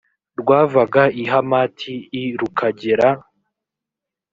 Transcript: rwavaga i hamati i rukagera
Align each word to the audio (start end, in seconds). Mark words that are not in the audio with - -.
rwavaga 0.39 1.03
i 1.21 1.23
hamati 1.31 1.93
i 2.21 2.23
rukagera 2.39 3.07